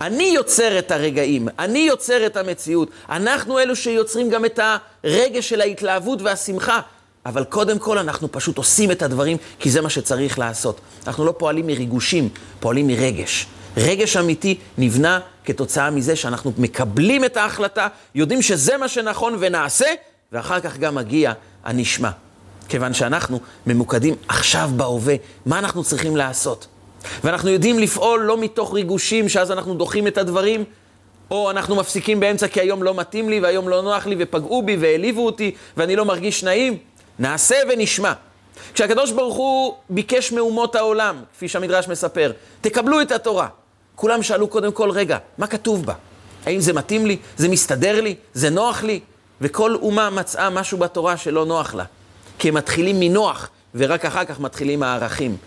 [0.02, 2.90] אני יוצר את הרגעים, אני יוצר את המציאות.
[3.10, 4.60] אנחנו אלו שיוצרים גם את
[5.04, 6.80] הרגש של ההתלהבות והשמחה.
[7.26, 10.82] אבל קודם כל אנחנו פשוט עושים את הדברים כי זה מה שצריך לעשות.
[11.08, 12.30] אנחנו לא פועלים מריגושים,
[12.60, 13.48] פועלים מרגש.
[13.78, 19.88] רגש אמיתי נבנה כתוצאה מזה שאנחנו מקבלים את ההחלטה, יודעים שזה מה שנכון ונעשה,
[20.32, 22.10] ואחר כך גם מגיע הנשמע.
[22.70, 26.68] כיוון שאנחנו ממוקדים עכשיו בהווה, מה אנחנו צריכים לעשות?
[27.24, 30.64] ואנחנו יודעים לפעול לא מתוך ריגושים, שאז אנחנו דוחים את הדברים,
[31.32, 34.78] או אנחנו מפסיקים באמצע כי היום לא מתאים לי, והיום לא נוח לי, ופגעו בי,
[34.80, 36.78] והעליבו אותי, ואני לא מרגיש נעים.
[37.20, 38.14] נעשה ונשמע.
[38.74, 43.48] כשהקדוש ברוך הוא ביקש מאומות העולם, כפי שהמדרש מספר, תקבלו את התורה.
[43.96, 45.94] כולם שאלו קודם כל, רגע, מה כתוב בה?
[46.46, 47.18] האם זה מתאים לי?
[47.38, 48.16] זה מסתדר לי?
[48.34, 49.00] זה נוח לי?
[49.42, 51.84] וכל אומה מצאה משהו בתורה שלא נוח לה.
[52.40, 55.38] כי הם מתחילים מנוח, ורק אחר כך מתחילים הערכים.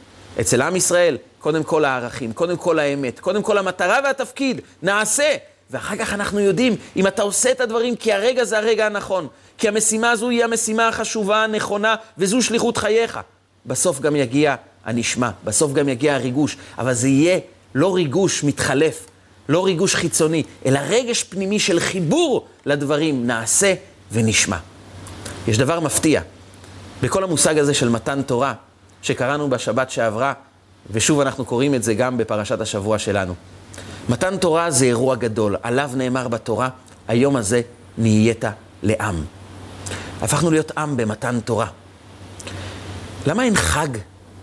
[0.40, 5.36] אצל עם ישראל, קודם כל הערכים, קודם כל האמת, קודם כל המטרה והתפקיד, נעשה.
[5.70, 9.28] ואחר כך אנחנו יודעים, אם אתה עושה את הדברים, כי הרגע זה הרגע הנכון.
[9.58, 13.20] כי המשימה הזו היא המשימה החשובה, הנכונה, וזו שליחות חייך.
[13.66, 17.38] בסוף גם יגיע הנשמע, בסוף גם יגיע הריגוש, אבל זה יהיה
[17.74, 19.06] לא ריגוש מתחלף,
[19.48, 23.74] לא ריגוש חיצוני, אלא רגש פנימי של חיבור לדברים, נעשה
[24.12, 24.56] ונשמע.
[25.48, 26.20] יש דבר מפתיע,
[27.02, 28.54] בכל המושג הזה של מתן תורה,
[29.06, 30.32] שקראנו בשבת שעברה,
[30.90, 33.34] ושוב אנחנו קוראים את זה גם בפרשת השבוע שלנו.
[34.08, 36.68] מתן תורה זה אירוע גדול, עליו נאמר בתורה,
[37.08, 37.60] היום הזה
[37.98, 38.44] נהיית
[38.82, 39.24] לעם.
[40.22, 41.66] הפכנו להיות עם במתן תורה.
[43.26, 43.88] למה אין חג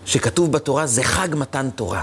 [0.06, 2.02] שכתוב בתורה זה חג מתן תורה?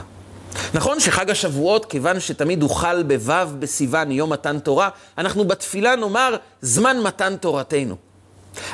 [0.73, 6.97] נכון שחג השבועות, כיוון שתמיד הוחל בו' בסיוון, יום מתן תורה, אנחנו בתפילה נאמר זמן
[7.03, 7.95] מתן תורתנו.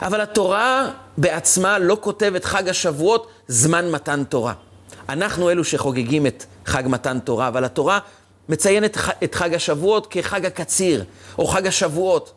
[0.01, 4.53] אבל התורה בעצמה לא כותבת חג השבועות זמן מתן תורה.
[5.09, 7.99] אנחנו אלו שחוגגים את חג מתן תורה, אבל התורה
[8.49, 11.03] מציינת את חג השבועות כחג הקציר,
[11.37, 12.33] או חג השבועות.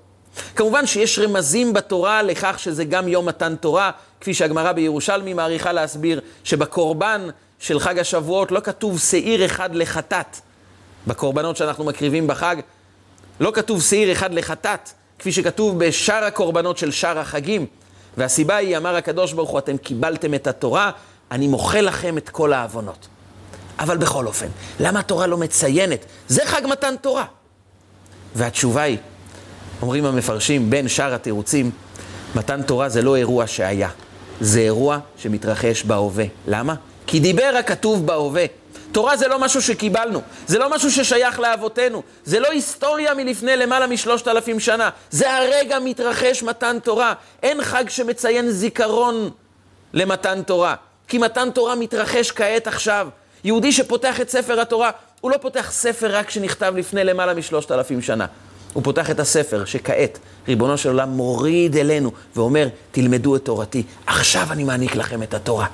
[0.57, 3.91] כמובן שיש רמזים בתורה לכך שזה גם יום מתן תורה,
[4.21, 10.37] כפי שהגמרא בירושלמי מעריכה להסביר, שבקורבן של חג השבועות לא כתוב שעיר אחד לחטאת.
[11.07, 12.57] בקורבנות שאנחנו מקריבים בחג,
[13.41, 17.67] לא כתוב שעיר אחד לחטאת, כפי שכתוב בשאר הקורבנות של שאר החגים.
[18.17, 20.91] והסיבה היא, אמר הקדוש ברוך הוא, אתם קיבלתם את התורה,
[21.31, 23.09] אני מוחל לכם את כל העוונות.
[23.79, 24.47] אבל בכל אופן,
[24.81, 26.05] למה התורה לא מציינת?
[26.29, 27.25] זה חג מתן תורה.
[28.35, 28.99] והתשובה היא,
[29.83, 31.71] אומרים המפרשים, בין שאר התירוצים,
[32.35, 33.89] מתן תורה זה לא אירוע שהיה,
[34.41, 36.25] זה אירוע שמתרחש בהווה.
[36.47, 36.75] למה?
[37.07, 38.45] כי דיבר הכתוב בהווה.
[38.93, 43.87] תורה זה לא משהו שקיבלנו, זה לא משהו ששייך לאבותינו, זה לא היסטוריה מלפני למעלה
[43.87, 47.15] משלושת אלפים שנה, זה הרגע מתרחש מתן תורה.
[47.43, 49.31] אין חג שמציין זיכרון
[49.93, 50.75] למתן תורה,
[51.09, 53.09] כי מתן תורה מתרחש כעת עכשיו.
[53.45, 58.03] יהודי שפותח את ספר התורה, הוא לא פותח ספר רק שנכתב לפני למעלה משלושת אלפים
[58.03, 58.27] שנה.
[58.73, 64.47] הוא פותח את הספר שכעת ריבונו של עולם מוריד אלינו ואומר, תלמדו את תורתי, עכשיו
[64.51, 65.67] אני מעניק לכם את התורה.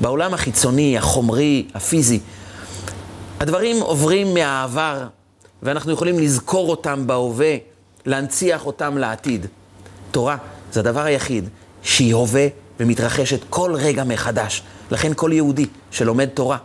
[0.00, 2.20] בעולם החיצוני, החומרי, הפיזי,
[3.40, 5.06] הדברים עוברים מהעבר,
[5.62, 7.56] ואנחנו יכולים לזכור אותם בהווה,
[8.06, 9.46] להנציח אותם לעתיד.
[10.10, 10.36] תורה
[10.72, 11.48] זה הדבר היחיד
[11.82, 12.46] שהיא הווה
[12.80, 14.62] ומתרחשת כל רגע מחדש.
[14.90, 16.56] לכן כל יהודי שלומד תורה,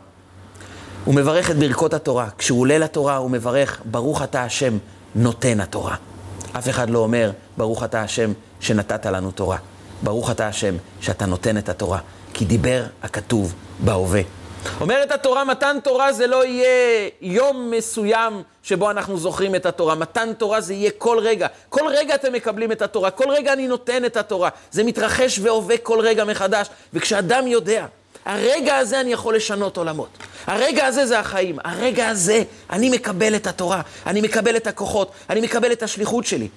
[1.06, 2.30] הוא מברך את ברכות התורה.
[2.38, 4.78] כשהוא עולה לתורה הוא מברך, ברוך אתה השם
[5.16, 5.96] נותן התורה.
[6.58, 9.58] אף אחד לא אומר, ברוך אתה השם שנתת לנו תורה.
[10.04, 12.00] ברוך אתה השם שאתה נותן את התורה.
[12.38, 14.22] כי דיבר הכתוב בהווה.
[14.82, 19.96] אומרת התורה, מתן תורה זה לא יהיה יום מסוים שבו אנחנו זוכרים את התורה.
[19.96, 21.48] מתן תורה זה יהיה כל רגע.
[21.70, 24.50] כל רגע אתם מקבלים את התורה, כל רגע אני נותן את התורה.
[24.72, 26.68] זה מתרחש והווה כל רגע מחדש.
[26.94, 27.86] וכשאדם יודע,
[28.26, 30.10] הרגע הזה אני יכול לשנות עולמות.
[30.48, 31.58] הרגע הזה זה החיים.
[31.64, 36.48] הרגע הזה אני מקבל את התורה, אני מקבל את הכוחות, אני מקבל את השליחות שלי.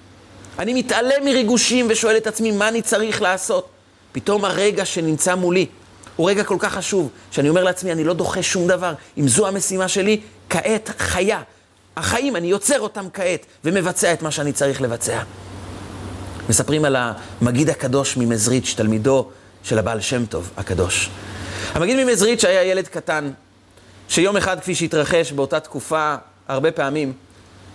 [0.59, 3.78] אני מתעלם מריגושים ושואל את עצמי מה אני צריך לעשות.
[4.11, 5.65] פתאום הרגע שנמצא מולי
[6.15, 8.93] הוא רגע כל כך חשוב, שאני אומר לעצמי, אני לא דוחה שום דבר.
[9.17, 11.41] אם זו המשימה שלי, כעת חיה.
[11.97, 15.21] החיים, אני יוצר אותם כעת, ומבצע את מה שאני צריך לבצע.
[16.49, 19.29] מספרים על המגיד הקדוש ממזריץ', תלמידו
[19.63, 21.09] של הבעל שם טוב הקדוש.
[21.73, 23.31] המגיד ממזריץ' היה ילד קטן,
[24.09, 26.15] שיום אחד, כפי שהתרחש באותה תקופה,
[26.47, 27.13] הרבה פעמים,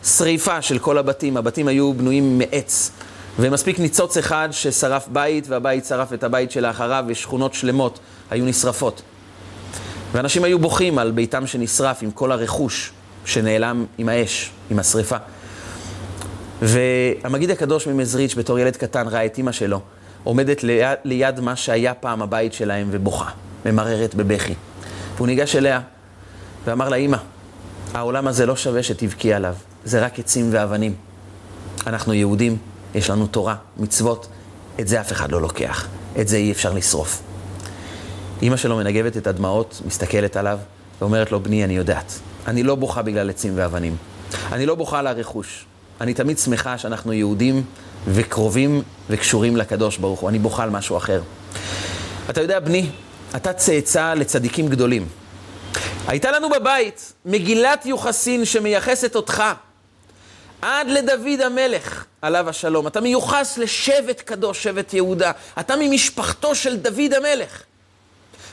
[0.04, 1.36] שריפה של כל הבתים.
[1.36, 2.90] הבתים היו בנויים מעץ.
[3.38, 7.98] ומספיק ניצוץ אחד ששרף בית, והבית שרף את הבית שלאחריו, ושכונות שלמות
[8.30, 9.02] היו נשרפות.
[10.12, 12.92] ואנשים היו בוכים על ביתם שנשרף עם כל הרכוש
[13.24, 15.16] שנעלם עם האש, עם השריפה.
[16.62, 19.80] והמגיד הקדוש ממזריץ', בתור ילד קטן, ראה את אימא שלו
[20.24, 23.30] עומדת ליד, ליד מה שהיה פעם הבית שלהם ובוכה,
[23.66, 24.54] ממררת בבכי.
[25.16, 25.80] והוא ניגש אליה
[26.64, 27.16] ואמר לה, אימא,
[27.94, 30.94] העולם הזה לא שווה שתבכי עליו, זה רק עצים ואבנים.
[31.86, 32.56] אנחנו יהודים,
[32.94, 34.26] יש לנו תורה, מצוות,
[34.80, 35.88] את זה אף אחד לא לוקח,
[36.20, 37.22] את זה אי אפשר לשרוף.
[38.42, 40.58] אימא שלו מנגבת את הדמעות, מסתכלת עליו,
[41.00, 42.12] ואומרת לו, בני, אני יודעת,
[42.46, 43.96] אני לא בוכה בגלל עצים ואבנים.
[44.52, 45.64] אני לא בוכה על הרכוש.
[46.00, 47.64] אני תמיד שמחה שאנחנו יהודים
[48.06, 50.28] וקרובים וקשורים לקדוש ברוך הוא.
[50.28, 51.22] אני בוכה על משהו אחר.
[52.30, 52.90] אתה יודע, בני,
[53.36, 55.06] אתה צאצא לצדיקים גדולים.
[56.06, 59.42] הייתה לנו בבית מגילת יוחסין שמייחסת אותך
[60.64, 62.86] עד לדוד המלך, עליו השלום.
[62.86, 65.32] אתה מיוחס לשבט קדוש, שבט יהודה.
[65.60, 67.62] אתה ממשפחתו של דוד המלך.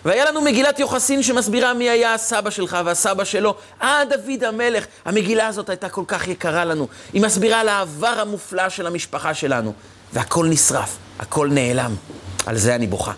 [0.06, 4.86] והיה לנו מגילת יוחסין שמסבירה מי היה הסבא שלך והסבא שלו, אה, דוד המלך.
[5.06, 6.88] המגילה הזאת הייתה כל כך יקרה לנו.
[7.14, 9.74] היא מסבירה על העבר המופלא של המשפחה שלנו.
[10.14, 11.96] והכל נשרף, הכל נעלם.
[12.46, 13.14] על זה אני בוכה.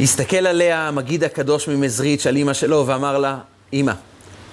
[0.00, 3.38] הסתכל עליה המגיד הקדוש ממזריץ' על אימא שלו ואמר לה,
[3.72, 3.92] אימא,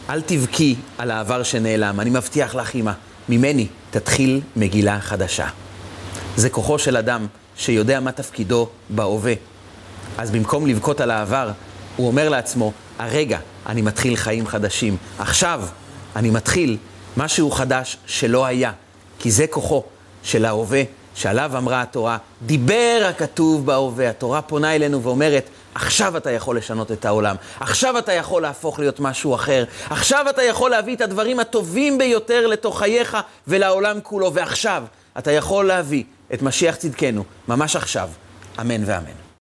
[0.09, 2.91] אל תבכי על העבר שנעלם, אני מבטיח לך, אימא,
[3.29, 5.47] ממני תתחיל מגילה חדשה.
[6.35, 7.27] זה כוחו של אדם
[7.57, 9.33] שיודע מה תפקידו בהווה.
[10.17, 11.51] אז במקום לבכות על העבר,
[11.95, 14.97] הוא אומר לעצמו, הרגע אני מתחיל חיים חדשים.
[15.19, 15.63] עכשיו
[16.15, 16.77] אני מתחיל
[17.17, 18.71] משהו חדש שלא היה.
[19.19, 19.83] כי זה כוחו
[20.23, 20.81] של ההווה,
[21.15, 24.09] שעליו אמרה התורה, דיבר הכתוב בהווה.
[24.09, 27.35] התורה פונה אלינו ואומרת, עכשיו אתה יכול לשנות את העולם.
[27.59, 29.63] עכשיו אתה יכול להפוך להיות משהו אחר.
[29.89, 34.33] עכשיו אתה יכול להביא את הדברים הטובים ביותר לתוך חייך ולעולם כולו.
[34.33, 34.83] ועכשיו
[35.17, 38.09] אתה יכול להביא את משיח צדקנו, ממש עכשיו.
[38.61, 39.24] אמן ואמן.